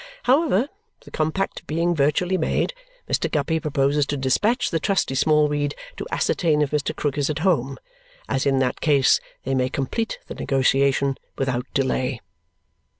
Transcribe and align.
However, 0.23 0.67
the 1.01 1.11
compact 1.11 1.67
being 1.67 1.93
virtually 1.93 2.35
made, 2.35 2.73
Mr. 3.07 3.29
Guppy 3.29 3.59
proposes 3.59 4.07
to 4.07 4.17
dispatch 4.17 4.71
the 4.71 4.79
trusty 4.79 5.13
Smallweed 5.13 5.75
to 5.97 6.07
ascertain 6.11 6.63
if 6.63 6.71
Mr. 6.71 6.95
Krook 6.95 7.19
is 7.19 7.29
at 7.29 7.37
home, 7.45 7.77
as 8.27 8.47
in 8.47 8.57
that 8.57 8.81
case 8.81 9.19
they 9.43 9.53
may 9.53 9.69
complete 9.69 10.17
the 10.25 10.33
negotiation 10.33 11.19
without 11.37 11.67
delay. 11.75 12.19